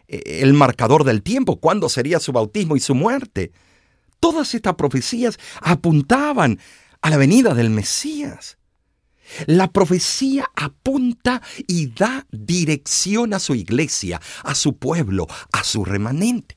el 0.08 0.52
marcador 0.54 1.04
del 1.04 1.22
tiempo, 1.22 1.60
cuándo 1.60 1.88
sería 1.88 2.20
su 2.20 2.32
bautismo 2.32 2.76
y 2.76 2.80
su 2.80 2.94
muerte. 2.94 3.52
Todas 4.20 4.54
estas 4.54 4.74
profecías 4.74 5.38
apuntaban 5.60 6.58
a 7.00 7.10
la 7.10 7.16
venida 7.16 7.54
del 7.54 7.70
Mesías. 7.70 8.58
La 9.46 9.70
profecía 9.72 10.50
apunta 10.54 11.42
y 11.66 11.88
da 11.88 12.26
dirección 12.30 13.34
a 13.34 13.38
su 13.38 13.54
iglesia, 13.54 14.20
a 14.42 14.54
su 14.54 14.76
pueblo, 14.76 15.26
a 15.52 15.64
su 15.64 15.84
remanente. 15.84 16.56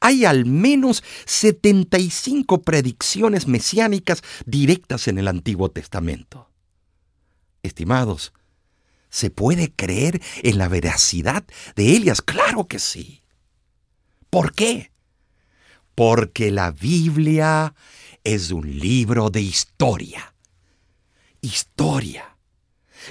Hay 0.00 0.24
al 0.24 0.44
menos 0.44 1.02
75 1.24 2.62
predicciones 2.62 3.48
mesiánicas 3.48 4.22
directas 4.44 5.08
en 5.08 5.18
el 5.18 5.28
Antiguo 5.28 5.70
Testamento. 5.70 6.50
Estimados, 7.62 8.32
¿Se 9.10 9.30
puede 9.30 9.72
creer 9.72 10.20
en 10.42 10.58
la 10.58 10.68
veracidad 10.68 11.44
de 11.74 11.96
Elias? 11.96 12.22
Claro 12.22 12.66
que 12.66 12.78
sí. 12.78 13.22
¿Por 14.30 14.52
qué? 14.52 14.90
Porque 15.94 16.50
la 16.50 16.70
Biblia 16.70 17.74
es 18.24 18.50
un 18.50 18.78
libro 18.78 19.30
de 19.30 19.40
historia. 19.40 20.34
Historia. 21.40 22.36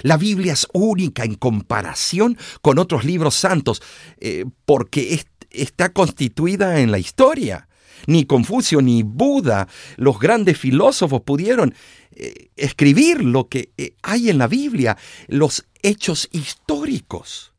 La 0.02 0.16
Biblia 0.16 0.52
es 0.52 0.66
única 0.72 1.24
en 1.24 1.34
comparación 1.34 2.36
con 2.60 2.78
otros 2.78 3.04
libros 3.04 3.34
santos 3.34 3.82
eh, 4.20 4.44
porque 4.64 5.24
está 5.50 5.92
constituida 5.92 6.80
en 6.80 6.90
la 6.90 6.98
historia. 6.98 7.68
Ni 8.06 8.26
Confucio 8.26 8.82
ni 8.82 9.02
Buda, 9.02 9.68
los 9.96 10.18
grandes 10.18 10.58
filósofos, 10.58 11.22
pudieron 11.22 11.74
eh, 12.14 12.50
escribir 12.56 13.24
lo 13.24 13.48
que 13.48 13.70
eh, 13.78 13.94
hay 14.02 14.28
en 14.28 14.38
la 14.38 14.48
Biblia, 14.48 14.98
los 15.28 15.66
hechos 15.86 16.28
históricos. 16.32 17.52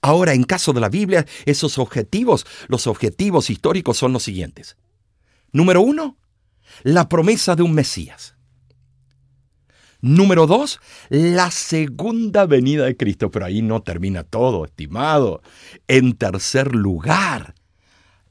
Ahora, 0.00 0.32
en 0.32 0.42
caso 0.42 0.72
de 0.72 0.80
la 0.80 0.88
Biblia, 0.88 1.26
esos 1.44 1.78
objetivos, 1.78 2.46
los 2.66 2.86
objetivos 2.86 3.50
históricos 3.50 3.98
son 3.98 4.12
los 4.12 4.22
siguientes. 4.22 4.76
Número 5.52 5.82
uno, 5.82 6.16
la 6.82 7.08
promesa 7.08 7.54
de 7.54 7.62
un 7.62 7.74
Mesías. 7.74 8.34
Número 10.00 10.46
dos, 10.48 10.80
la 11.10 11.50
segunda 11.52 12.46
venida 12.46 12.86
de 12.86 12.96
Cristo. 12.96 13.30
Pero 13.30 13.44
ahí 13.44 13.62
no 13.62 13.82
termina 13.82 14.24
todo, 14.24 14.64
estimado. 14.64 15.42
En 15.86 16.14
tercer 16.14 16.74
lugar, 16.74 17.54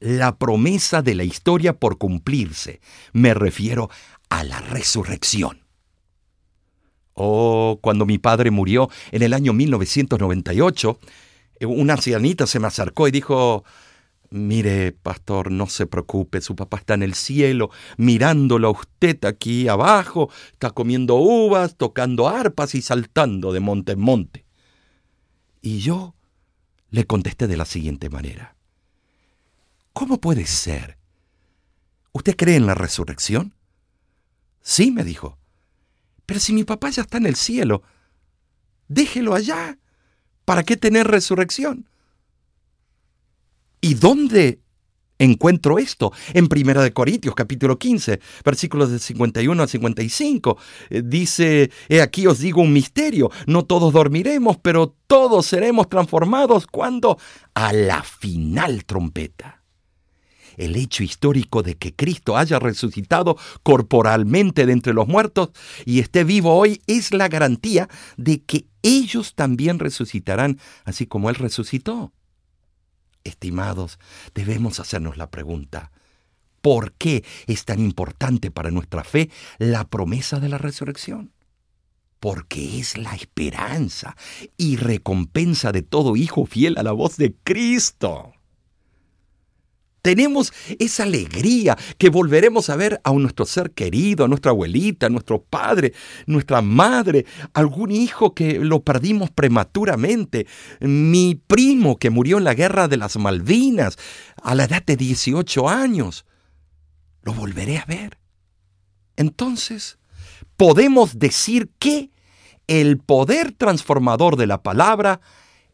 la 0.00 0.36
promesa 0.36 1.00
de 1.00 1.14
la 1.14 1.24
historia 1.24 1.78
por 1.78 1.96
cumplirse. 1.96 2.80
Me 3.12 3.32
refiero 3.34 3.88
a 4.28 4.44
la 4.44 4.60
resurrección. 4.60 5.62
Oh, 7.14 7.78
cuando 7.82 8.06
mi 8.06 8.18
padre 8.18 8.50
murió 8.50 8.88
en 9.10 9.22
el 9.22 9.34
año 9.34 9.52
1998, 9.52 10.98
una 11.66 11.94
ancianita 11.94 12.46
se 12.46 12.58
me 12.58 12.66
acercó 12.66 13.08
y 13.08 13.10
dijo, 13.10 13.64
Mire, 14.32 14.92
pastor, 14.92 15.52
no 15.52 15.66
se 15.66 15.86
preocupe, 15.86 16.40
su 16.40 16.56
papá 16.56 16.78
está 16.78 16.94
en 16.94 17.02
el 17.02 17.12
cielo, 17.12 17.70
mirándolo 17.98 18.68
a 18.68 18.70
usted 18.70 19.22
aquí 19.26 19.68
abajo, 19.68 20.30
está 20.52 20.70
comiendo 20.70 21.16
uvas, 21.16 21.76
tocando 21.76 22.30
arpas 22.30 22.74
y 22.74 22.80
saltando 22.80 23.52
de 23.52 23.60
monte 23.60 23.92
en 23.92 24.00
monte. 24.00 24.46
Y 25.60 25.80
yo 25.80 26.14
le 26.88 27.04
contesté 27.04 27.46
de 27.46 27.58
la 27.58 27.66
siguiente 27.66 28.08
manera. 28.08 28.56
¿Cómo 29.92 30.18
puede 30.18 30.46
ser? 30.46 30.96
¿Usted 32.12 32.34
cree 32.34 32.56
en 32.56 32.66
la 32.66 32.74
resurrección? 32.74 33.54
Sí, 34.62 34.90
me 34.92 35.04
dijo. 35.04 35.36
Pero 36.26 36.40
si 36.40 36.52
mi 36.52 36.64
papá 36.64 36.90
ya 36.90 37.02
está 37.02 37.18
en 37.18 37.26
el 37.26 37.36
cielo, 37.36 37.82
déjelo 38.88 39.34
allá. 39.34 39.78
¿Para 40.44 40.64
qué 40.64 40.76
tener 40.76 41.06
resurrección? 41.06 41.88
¿Y 43.80 43.94
dónde 43.94 44.60
encuentro 45.18 45.78
esto? 45.78 46.12
En 46.34 46.48
Primera 46.48 46.82
de 46.82 46.92
Corintios, 46.92 47.34
capítulo 47.34 47.78
15, 47.78 48.20
versículos 48.44 48.90
de 48.90 48.98
51 48.98 49.62
al 49.62 49.68
55. 49.68 50.58
Eh, 50.90 51.02
dice, 51.04 51.70
he 51.88 52.00
aquí 52.00 52.26
os 52.26 52.40
digo 52.40 52.60
un 52.60 52.72
misterio, 52.72 53.30
no 53.46 53.64
todos 53.64 53.92
dormiremos, 53.92 54.56
pero 54.58 54.96
todos 55.06 55.46
seremos 55.46 55.88
transformados 55.88 56.66
cuando 56.66 57.18
a 57.54 57.72
la 57.72 58.02
final 58.02 58.84
trompeta. 58.84 59.61
El 60.56 60.76
hecho 60.76 61.02
histórico 61.02 61.62
de 61.62 61.76
que 61.76 61.94
Cristo 61.94 62.36
haya 62.36 62.58
resucitado 62.58 63.36
corporalmente 63.62 64.66
de 64.66 64.72
entre 64.72 64.94
los 64.94 65.08
muertos 65.08 65.50
y 65.84 66.00
esté 66.00 66.24
vivo 66.24 66.54
hoy 66.54 66.82
es 66.86 67.12
la 67.12 67.28
garantía 67.28 67.88
de 68.16 68.42
que 68.42 68.66
ellos 68.82 69.34
también 69.34 69.78
resucitarán 69.78 70.58
así 70.84 71.06
como 71.06 71.30
Él 71.30 71.36
resucitó. 71.36 72.12
Estimados, 73.24 73.98
debemos 74.34 74.80
hacernos 74.80 75.16
la 75.16 75.30
pregunta, 75.30 75.92
¿por 76.60 76.92
qué 76.94 77.24
es 77.46 77.64
tan 77.64 77.80
importante 77.80 78.50
para 78.50 78.70
nuestra 78.70 79.04
fe 79.04 79.30
la 79.58 79.88
promesa 79.88 80.40
de 80.40 80.48
la 80.48 80.58
resurrección? 80.58 81.32
Porque 82.18 82.78
es 82.78 82.96
la 82.98 83.14
esperanza 83.14 84.16
y 84.56 84.76
recompensa 84.76 85.72
de 85.72 85.82
todo 85.82 86.16
hijo 86.16 86.46
fiel 86.46 86.78
a 86.78 86.82
la 86.82 86.92
voz 86.92 87.16
de 87.16 87.34
Cristo. 87.42 88.32
Tenemos 90.02 90.52
esa 90.80 91.04
alegría 91.04 91.78
que 91.96 92.10
volveremos 92.10 92.68
a 92.70 92.76
ver 92.76 93.00
a 93.04 93.12
nuestro 93.12 93.46
ser 93.46 93.70
querido, 93.70 94.24
a 94.24 94.28
nuestra 94.28 94.50
abuelita, 94.50 95.06
a 95.06 95.10
nuestro 95.10 95.40
padre, 95.42 95.94
nuestra 96.26 96.60
madre, 96.60 97.24
algún 97.54 97.92
hijo 97.92 98.34
que 98.34 98.58
lo 98.58 98.82
perdimos 98.82 99.30
prematuramente, 99.30 100.48
mi 100.80 101.36
primo 101.36 101.98
que 101.98 102.10
murió 102.10 102.38
en 102.38 102.44
la 102.44 102.54
guerra 102.54 102.88
de 102.88 102.96
las 102.96 103.16
Malvinas 103.16 103.96
a 104.42 104.56
la 104.56 104.64
edad 104.64 104.84
de 104.84 104.96
18 104.96 105.68
años. 105.68 106.26
Lo 107.22 107.32
volveré 107.32 107.78
a 107.78 107.84
ver. 107.84 108.18
Entonces, 109.14 109.98
podemos 110.56 111.20
decir 111.20 111.70
que 111.78 112.10
el 112.66 112.98
poder 112.98 113.52
transformador 113.52 114.36
de 114.36 114.48
la 114.48 114.64
palabra 114.64 115.20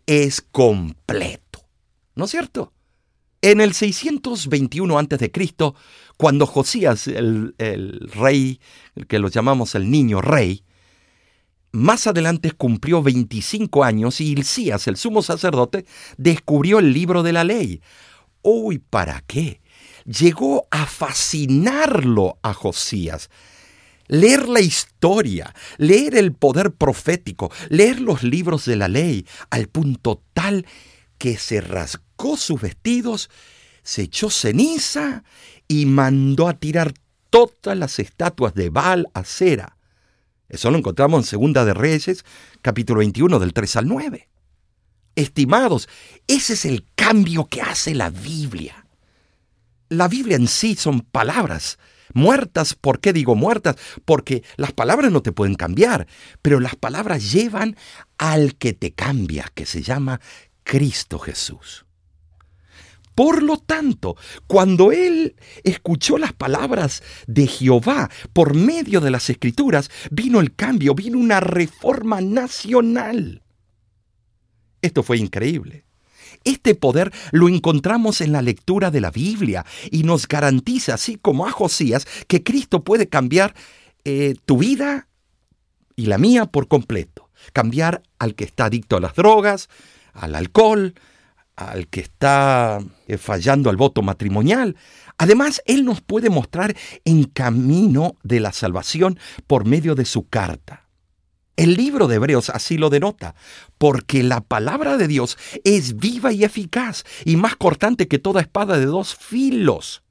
es 0.07 0.43
completo. 0.43 1.67
¿No 2.15 2.27
es 2.27 2.31
cierto? 2.31 2.75
En 3.41 3.61
el 3.61 3.73
621 3.73 4.99
a.C., 4.99 5.33
cuando 6.17 6.47
Josías, 6.47 7.07
el, 7.07 7.55
rey, 8.13 8.61
que 9.07 9.21
lo 9.21 9.29
llamamos 9.29 9.77
el 9.77 9.89
niño 9.91 10.21
rey, 10.21 10.65
más 11.71 12.09
adelante 12.09 12.51
cumplió 12.51 13.01
25 13.01 13.85
años 13.85 14.21
y 14.21 14.33
Hilcías, 14.33 14.89
el 14.89 14.97
sumo 14.97 15.23
sacerdote, 15.23 15.87
descubrió 16.17 16.81
el 16.81 16.93
libro 16.93 17.23
de 17.23 17.33
la 17.33 17.45
ley. 17.45 17.81
Uy, 18.43 18.79
¿para 18.79 19.23
qué? 19.29 19.61
Llegó 20.05 20.67
a 20.73 20.87
fascinarlo 20.87 22.39
a 22.43 22.53
Josías. 22.55 23.31
Leer 24.09 24.49
la 24.49 24.61
historia, 24.61 25.55
leer 25.77 26.17
el 26.17 26.33
poder 26.33 26.73
profético, 26.73 27.53
leer 27.69 28.01
los 28.01 28.25
libros 28.25 28.65
de 28.65 28.75
la 28.75 28.89
ley, 28.89 29.27
al 29.51 29.69
punto 29.69 30.25
tal 30.33 30.67
que 31.19 31.37
se 31.37 31.61
rasgó 31.61 32.08
sus 32.37 32.61
vestidos, 32.61 33.31
se 33.83 34.03
echó 34.03 34.31
ceniza 34.31 35.25
y 35.67 35.87
mandó 35.87 36.49
a 36.49 36.55
tirar 36.55 36.93
todas 37.31 37.77
las 37.77 37.99
estatuas 37.99 38.55
de 38.55 38.71
Baal 38.71 39.09
a 39.15 39.25
cera. 39.25 39.77
Eso 40.49 40.71
lo 40.71 40.79
encontramos 40.79 41.21
en 41.21 41.25
Segunda 41.25 41.65
de 41.65 41.75
Reyes, 41.75 42.25
capítulo 42.63 42.99
21, 43.01 43.39
del 43.39 43.53
3 43.53 43.77
al 43.77 43.89
9. 43.89 44.29
Estimados, 45.15 45.89
ese 46.27 46.55
es 46.55 46.65
el 46.65 46.87
cambio 46.95 47.47
que 47.47 47.61
hace 47.61 47.95
la 47.95 48.11
Biblia. 48.11 48.87
La 49.89 50.09
Biblia 50.09 50.37
en 50.37 50.49
sí 50.49 50.75
son 50.75 51.01
palabras 51.01 51.79
muertas. 52.15 52.75
¿Por 52.75 53.01
qué 53.01 53.13
digo 53.13 53.35
muertas? 53.35 53.77
Porque 54.05 54.43
las 54.57 54.73
palabras 54.73 55.11
no 55.13 55.23
te 55.23 55.33
pueden 55.33 55.55
cambiar, 55.55 56.07
pero 56.43 56.61
las 56.61 56.77
palabras 56.77 57.33
llevan 57.33 57.77
al 58.17 58.55
que 58.57 58.73
te 58.73 58.93
cambia, 58.93 59.51
que 59.55 59.67
se 59.67 59.83
llama 59.83 60.21
Cristo 60.63 61.19
Jesús. 61.19 61.88
Por 63.19 63.43
lo 63.43 63.57
tanto, 63.59 64.17
cuando 64.47 64.93
él 64.93 65.35
escuchó 65.65 66.19
las 66.19 66.33
palabras 66.35 67.03
de 67.27 67.49
Jehová 67.49 68.09
por 68.33 68.55
medio 68.55 69.01
de 69.01 69.11
las 69.11 69.29
escrituras, 69.29 69.91
vino 70.13 70.39
el 70.39 70.55
cambio, 70.55 70.95
vino 70.95 71.19
una 71.19 71.41
reforma 71.41 72.21
nacional. 72.21 73.43
Esto 74.83 75.03
fue 75.03 75.19
increíble. 75.19 75.85
Este 76.45 76.77
poder 76.77 77.13
lo 77.33 77.49
encontramos 77.49 78.21
en 78.21 78.31
la 78.31 78.41
lectura 78.41 78.93
de 78.93 79.01
la 79.01 79.11
Biblia 79.11 79.67
y 79.91 80.05
nos 80.05 80.29
garantiza, 80.29 80.95
así 80.95 81.17
como 81.17 81.45
a 81.49 81.51
Josías, 81.51 82.07
que 82.29 82.45
Cristo 82.45 82.85
puede 82.85 83.09
cambiar 83.09 83.53
eh, 84.05 84.37
tu 84.45 84.59
vida 84.59 85.09
y 85.97 86.07
la 86.07 86.19
mía 86.19 86.47
por 86.47 86.69
completo. 86.69 87.31
Cambiar 87.53 88.01
al 88.21 88.37
que 88.37 88.45
está 88.45 88.67
adicto 88.67 88.97
a 88.97 89.01
las 89.01 89.17
drogas, 89.17 89.69
al 90.13 90.37
alcohol, 90.37 90.95
al 91.59 91.89
que 91.89 92.01
está 92.01 92.79
eh, 93.09 93.19
fallando 93.19 93.69
al 93.69 93.77
voto 93.77 94.01
matrimonial. 94.01 94.77
Además, 95.19 95.61
Él 95.67 95.85
nos 95.85 96.01
puede 96.01 96.31
mostrar 96.31 96.77
en 97.05 97.25
camino 97.25 98.17
de 98.23 98.39
la 98.39 98.53
salvación 98.53 99.19
por 99.47 99.67
medio 99.67 99.97
de 99.97 100.05
su 100.05 100.29
carta. 100.29 100.85
El 101.57 101.75
libro 101.75 102.07
de 102.07 102.17
Hebreos 102.17 102.51
así 102.51 102.79
lo 102.79 102.89
denota, 102.89 103.35
porque 103.79 104.23
la 104.23 104.41
palabra 104.41 104.97
de 104.97 105.09
Dios 105.09 105.37
es 105.65 105.97
viva 105.97 106.33
y 106.33 106.45
eficaz 106.45 107.03
y 107.25 107.35
más 107.35 107.57
cortante 107.57 108.07
que 108.07 108.21
toda 108.21 108.41
espada 108.41 108.79
de 108.79 108.87
dos 108.87 109.17
filos 109.17 110.05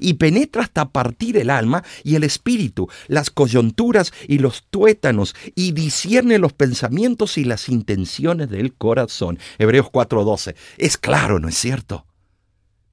y 0.00 0.14
penetra 0.14 0.62
hasta 0.62 0.90
partir 0.90 1.36
el 1.36 1.50
alma 1.50 1.84
y 2.02 2.14
el 2.14 2.24
espíritu, 2.24 2.88
las 3.08 3.30
coyunturas 3.30 4.12
y 4.28 4.38
los 4.38 4.64
tuétanos, 4.70 5.34
y 5.54 5.72
discierne 5.72 6.38
los 6.38 6.52
pensamientos 6.52 7.38
y 7.38 7.44
las 7.44 7.68
intenciones 7.68 8.50
del 8.50 8.74
corazón. 8.74 9.38
Hebreos 9.58 9.86
4:12. 9.90 10.54
Es 10.78 10.96
claro, 10.96 11.38
¿no 11.38 11.48
es 11.48 11.56
cierto? 11.56 12.06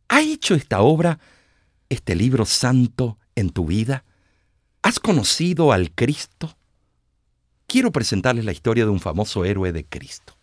¿Ha 0.09 0.21
hecho 0.21 0.55
esta 0.55 0.81
obra, 0.81 1.19
este 1.89 2.15
libro 2.15 2.45
santo, 2.45 3.17
en 3.35 3.49
tu 3.49 3.65
vida? 3.65 4.03
¿Has 4.81 4.99
conocido 4.99 5.71
al 5.71 5.91
Cristo? 5.91 6.57
Quiero 7.67 7.91
presentarles 7.91 8.43
la 8.43 8.51
historia 8.51 8.83
de 8.83 8.91
un 8.91 8.99
famoso 8.99 9.45
héroe 9.45 9.71
de 9.71 9.85
Cristo. 9.85 10.37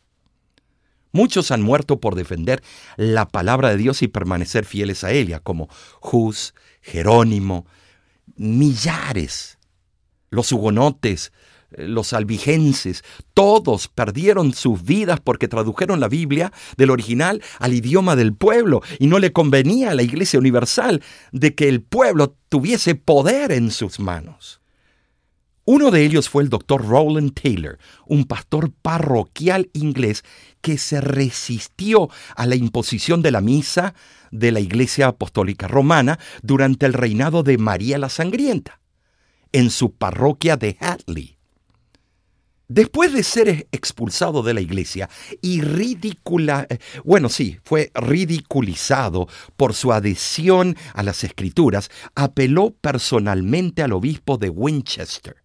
Muchos 1.12 1.50
han 1.50 1.62
muerto 1.62 2.00
por 2.00 2.14
defender 2.14 2.62
la 2.96 3.26
palabra 3.26 3.70
de 3.70 3.76
Dios 3.76 4.02
y 4.02 4.08
permanecer 4.08 4.64
fieles 4.64 5.04
a 5.04 5.12
ella, 5.12 5.40
como 5.40 5.68
Hus, 6.00 6.54
Jerónimo, 6.80 7.66
millares, 8.36 9.58
los 10.30 10.52
hugonotes, 10.52 11.32
los 11.70 12.12
albigenses, 12.12 13.04
todos 13.34 13.88
perdieron 13.88 14.54
sus 14.54 14.82
vidas 14.82 15.20
porque 15.20 15.48
tradujeron 15.48 16.00
la 16.00 16.08
Biblia 16.08 16.52
del 16.76 16.90
original 16.90 17.42
al 17.58 17.74
idioma 17.74 18.16
del 18.16 18.34
pueblo 18.34 18.82
y 18.98 19.06
no 19.06 19.18
le 19.18 19.32
convenía 19.32 19.90
a 19.90 19.94
la 19.94 20.02
Iglesia 20.02 20.38
Universal 20.38 21.02
de 21.32 21.54
que 21.54 21.68
el 21.68 21.82
pueblo 21.82 22.36
tuviese 22.48 22.94
poder 22.94 23.52
en 23.52 23.70
sus 23.70 24.00
manos. 24.00 24.60
Uno 25.70 25.90
de 25.90 26.02
ellos 26.02 26.30
fue 26.30 26.42
el 26.42 26.48
doctor 26.48 26.82
Roland 26.82 27.34
Taylor, 27.34 27.76
un 28.06 28.24
pastor 28.24 28.72
parroquial 28.72 29.68
inglés 29.74 30.24
que 30.62 30.78
se 30.78 31.02
resistió 31.02 32.08
a 32.36 32.46
la 32.46 32.56
imposición 32.56 33.20
de 33.20 33.32
la 33.32 33.42
misa 33.42 33.92
de 34.30 34.50
la 34.50 34.60
Iglesia 34.60 35.08
Apostólica 35.08 35.68
Romana 35.68 36.18
durante 36.40 36.86
el 36.86 36.94
reinado 36.94 37.42
de 37.42 37.58
María 37.58 37.98
la 37.98 38.08
Sangrienta, 38.08 38.80
en 39.52 39.68
su 39.68 39.92
parroquia 39.92 40.56
de 40.56 40.78
Hatley. 40.80 41.36
Después 42.68 43.12
de 43.12 43.22
ser 43.22 43.68
expulsado 43.70 44.42
de 44.42 44.54
la 44.54 44.62
iglesia 44.62 45.10
y 45.42 45.60
eh, 45.60 46.78
bueno, 47.04 47.28
sí, 47.28 47.58
fue 47.62 47.90
ridiculizado 47.92 49.28
por 49.58 49.74
su 49.74 49.92
adhesión 49.92 50.78
a 50.94 51.02
las 51.02 51.24
escrituras, 51.24 51.90
apeló 52.14 52.70
personalmente 52.70 53.82
al 53.82 53.92
obispo 53.92 54.38
de 54.38 54.48
Winchester 54.48 55.36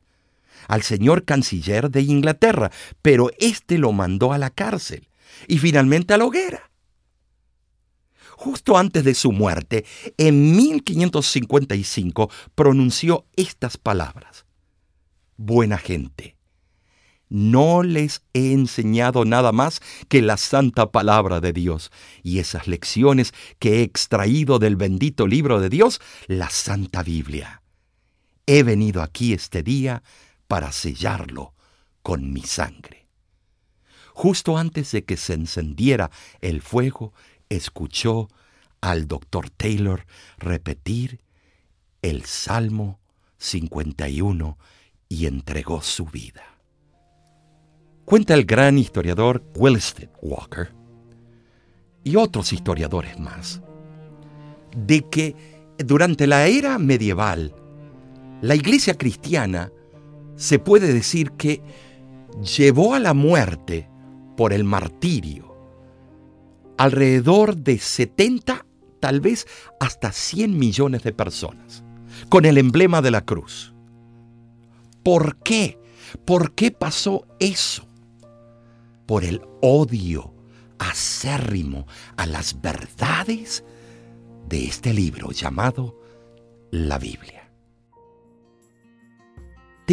al 0.67 0.83
señor 0.83 1.25
canciller 1.25 1.89
de 1.89 2.01
Inglaterra, 2.01 2.71
pero 3.01 3.31
éste 3.39 3.77
lo 3.77 3.91
mandó 3.91 4.33
a 4.33 4.37
la 4.37 4.49
cárcel 4.49 5.07
y 5.47 5.57
finalmente 5.57 6.13
a 6.13 6.17
la 6.17 6.25
hoguera. 6.25 6.71
Justo 8.35 8.77
antes 8.77 9.03
de 9.03 9.13
su 9.13 9.31
muerte, 9.31 9.85
en 10.17 10.55
1555, 10.55 12.29
pronunció 12.55 13.25
estas 13.35 13.77
palabras. 13.77 14.45
Buena 15.37 15.77
gente, 15.77 16.35
no 17.29 17.81
les 17.81 18.21
he 18.33 18.51
enseñado 18.51 19.25
nada 19.25 19.51
más 19.51 19.81
que 20.07 20.21
la 20.21 20.37
santa 20.37 20.91
palabra 20.91 21.39
de 21.39 21.51
Dios 21.51 21.91
y 22.21 22.39
esas 22.39 22.67
lecciones 22.67 23.33
que 23.59 23.79
he 23.79 23.81
extraído 23.81 24.59
del 24.59 24.75
bendito 24.75 25.25
libro 25.25 25.59
de 25.59 25.69
Dios, 25.69 25.99
la 26.27 26.49
Santa 26.49 27.01
Biblia. 27.01 27.63
He 28.45 28.61
venido 28.61 29.01
aquí 29.01 29.33
este 29.33 29.63
día 29.63 30.03
para 30.53 30.71
sellarlo 30.71 31.55
con 32.03 32.31
mi 32.31 32.43
sangre. 32.43 33.07
Justo 34.13 34.55
antes 34.55 34.91
de 34.91 35.03
que 35.03 35.17
se 35.17 35.33
encendiera 35.33 36.11
el 36.41 36.61
fuego, 36.61 37.11
escuchó 37.49 38.27
al 38.79 39.07
doctor 39.07 39.49
Taylor 39.49 40.05
repetir 40.37 41.21
el 42.03 42.25
Salmo 42.25 42.99
51 43.39 44.59
y 45.09 45.25
entregó 45.25 45.81
su 45.81 46.05
vida. 46.05 46.43
Cuenta 48.05 48.35
el 48.35 48.45
gran 48.45 48.77
historiador 48.77 49.43
Wilstead 49.55 50.11
Walker 50.21 50.71
y 52.03 52.15
otros 52.15 52.53
historiadores 52.53 53.17
más 53.17 53.59
de 54.77 55.01
que 55.09 55.35
durante 55.79 56.27
la 56.27 56.45
era 56.45 56.77
medieval 56.77 57.55
la 58.43 58.53
iglesia 58.53 58.93
cristiana 58.93 59.71
se 60.35 60.59
puede 60.59 60.93
decir 60.93 61.31
que 61.31 61.61
llevó 62.41 62.93
a 62.93 62.99
la 62.99 63.13
muerte 63.13 63.89
por 64.35 64.53
el 64.53 64.63
martirio 64.63 65.53
alrededor 66.77 67.55
de 67.57 67.77
70, 67.77 68.65
tal 68.99 69.21
vez 69.21 69.47
hasta 69.79 70.11
100 70.11 70.57
millones 70.57 71.03
de 71.03 71.13
personas, 71.13 71.83
con 72.29 72.45
el 72.45 72.57
emblema 72.57 73.01
de 73.01 73.11
la 73.11 73.21
cruz. 73.21 73.73
¿Por 75.03 75.37
qué? 75.37 75.79
¿Por 76.25 76.53
qué 76.53 76.71
pasó 76.71 77.27
eso? 77.39 77.87
Por 79.05 79.23
el 79.23 79.41
odio 79.61 80.33
acérrimo 80.79 81.85
a 82.17 82.25
las 82.25 82.61
verdades 82.61 83.63
de 84.47 84.65
este 84.65 84.93
libro 84.93 85.31
llamado 85.31 85.99
la 86.71 86.97
Biblia. 86.97 87.42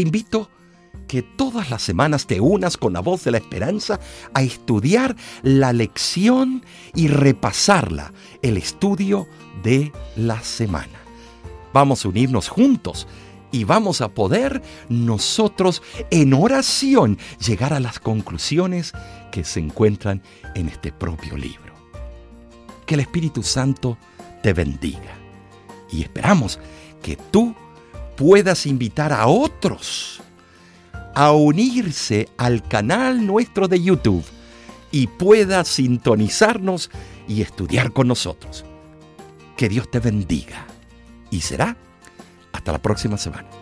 Te 0.00 0.06
invito 0.06 0.48
que 1.08 1.20
todas 1.20 1.68
las 1.68 1.82
semanas 1.82 2.26
te 2.26 2.40
unas 2.40 2.78
con 2.78 2.94
la 2.94 3.00
voz 3.00 3.22
de 3.24 3.32
la 3.32 3.36
esperanza 3.36 4.00
a 4.32 4.42
estudiar 4.42 5.14
la 5.42 5.74
lección 5.74 6.64
y 6.94 7.08
repasarla, 7.08 8.10
el 8.40 8.56
estudio 8.56 9.28
de 9.62 9.92
la 10.16 10.42
semana. 10.42 10.98
Vamos 11.74 12.02
a 12.02 12.08
unirnos 12.08 12.48
juntos 12.48 13.06
y 13.52 13.64
vamos 13.64 14.00
a 14.00 14.08
poder 14.08 14.62
nosotros 14.88 15.82
en 16.10 16.32
oración 16.32 17.18
llegar 17.46 17.74
a 17.74 17.80
las 17.80 18.00
conclusiones 18.00 18.94
que 19.30 19.44
se 19.44 19.60
encuentran 19.60 20.22
en 20.54 20.70
este 20.70 20.92
propio 20.92 21.36
libro. 21.36 21.74
Que 22.86 22.94
el 22.94 23.00
Espíritu 23.00 23.42
Santo 23.42 23.98
te 24.42 24.54
bendiga 24.54 25.18
y 25.92 26.00
esperamos 26.00 26.58
que 27.02 27.16
tú 27.16 27.54
puedas 28.20 28.66
invitar 28.66 29.14
a 29.14 29.28
otros 29.28 30.20
a 31.14 31.32
unirse 31.32 32.28
al 32.36 32.62
canal 32.62 33.26
nuestro 33.26 33.66
de 33.66 33.80
YouTube 33.82 34.22
y 34.92 35.06
pueda 35.06 35.64
sintonizarnos 35.64 36.90
y 37.26 37.40
estudiar 37.40 37.92
con 37.92 38.08
nosotros. 38.08 38.66
Que 39.56 39.70
Dios 39.70 39.90
te 39.90 40.00
bendiga 40.00 40.66
y 41.30 41.40
será 41.40 41.78
hasta 42.52 42.72
la 42.72 42.78
próxima 42.78 43.16
semana. 43.16 43.59